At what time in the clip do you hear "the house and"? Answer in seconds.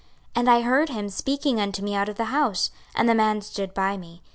2.17-3.07